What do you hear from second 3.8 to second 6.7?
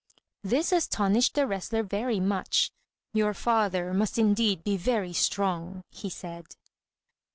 must indeed be very strong," he said.